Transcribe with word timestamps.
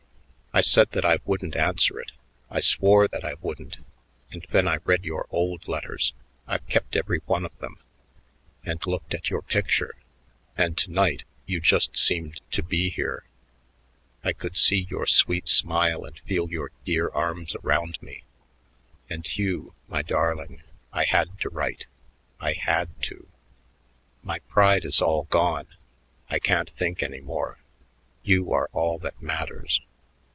I 0.53 0.59
said 0.59 0.91
that 0.91 1.05
I 1.05 1.19
wouldn't 1.23 1.55
answer 1.55 1.97
it 1.97 2.11
I 2.49 2.59
swore 2.59 3.07
that 3.07 3.23
I 3.23 3.35
wouldn't. 3.35 3.77
And 4.33 4.45
then 4.51 4.67
I 4.67 4.79
read 4.83 5.05
your 5.05 5.25
old 5.29 5.65
letters 5.69 6.11
I've 6.45 6.67
kept 6.67 6.97
every 6.97 7.19
one 7.19 7.45
of 7.45 7.57
them 7.59 7.77
and 8.65 8.85
looked 8.85 9.13
at 9.13 9.29
your 9.29 9.41
picture 9.43 9.95
and 10.57 10.77
to 10.79 10.91
night 10.91 11.23
you 11.45 11.61
just 11.61 11.97
seemed 11.97 12.41
to 12.51 12.61
be 12.61 12.89
here 12.89 13.23
I 14.25 14.33
could 14.33 14.57
see 14.57 14.85
your 14.89 15.05
sweet 15.07 15.47
smile 15.47 16.03
and 16.03 16.19
feel 16.19 16.51
your 16.51 16.71
dear 16.83 17.07
arms 17.11 17.55
around 17.63 18.01
me 18.01 18.23
and 19.09 19.25
Hugh, 19.25 19.73
my 19.87 20.01
darling, 20.01 20.63
I 20.91 21.05
had 21.05 21.39
to 21.39 21.49
write 21.49 21.85
I 22.41 22.51
had 22.59 22.89
to. 23.03 23.25
My 24.21 24.39
pride 24.49 24.83
is 24.83 25.01
all 25.01 25.23
gone. 25.29 25.67
I 26.29 26.39
can't 26.39 26.69
think 26.71 27.01
any 27.01 27.21
more. 27.21 27.59
You 28.21 28.51
are 28.51 28.69
all 28.73 28.99
that 28.99 29.21
matters. 29.21 29.79